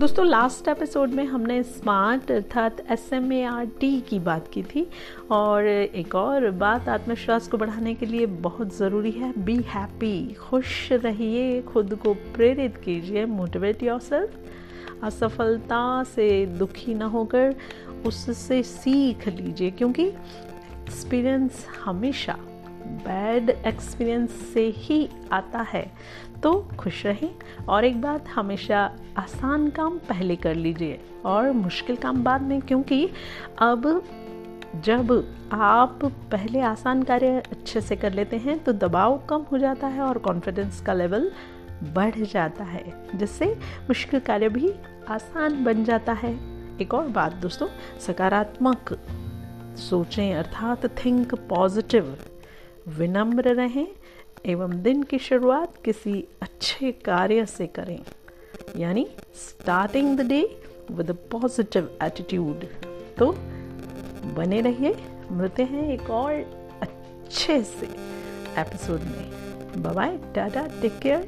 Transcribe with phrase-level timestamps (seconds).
[0.00, 4.62] दोस्तों last episode में हमने स्मार्ट अर्थात S M A R T की बात की
[4.62, 4.86] थी
[5.30, 10.92] और एक और बात आत्मविश्वास को बढ़ाने के लिए बहुत ज़रूरी है। बी हैप्पी खुश
[10.92, 17.54] रहिए, खुद को प्रेरित कीजिए मोटिवेट योर सेल्फ असफलता से दुखी ना होकर
[18.06, 22.38] उससे सीख लीजिए, क्योंकि एक्सपीरियंस हमेशा
[23.04, 25.90] बैड एक्सपीरियंस से ही आता है।
[26.42, 27.30] तो खुश रहें
[27.68, 28.80] और एक बात हमेशा
[29.18, 33.08] आसान काम पहले कर लीजिए और मुश्किल काम बाद में, क्योंकि
[33.58, 34.02] अब
[34.84, 35.12] जब
[35.52, 35.98] आप
[36.32, 40.18] पहले आसान कार्य अच्छे से कर लेते हैं तो दबाव कम हो जाता है और
[40.18, 41.30] कॉन्फिडेंस का लेवल
[41.94, 42.84] बढ़ जाता है,
[43.14, 43.46] जिससे
[43.88, 44.72] मुश्किल कार्य भी
[45.08, 46.32] आसान बन जाता है।
[46.80, 47.68] एक और बात दोस्तों,
[48.00, 48.96] सकारात्मक
[49.80, 52.16] सोचें, अर्थात थिंक पॉजिटिव
[52.88, 53.86] विनम्र रहें
[54.46, 57.98] एवं दिन की शुरुआत किसी अच्छे कार्य से करें।
[58.76, 59.06] यानी
[59.36, 60.42] starting the day
[60.90, 62.64] with a positive attitude
[63.18, 63.32] तो
[64.34, 64.94] बने रहिए,
[65.30, 66.32] मिलते हैं एक और
[66.82, 67.86] अच्छे से
[68.60, 71.26] एपिसोड में। Bye Tata take care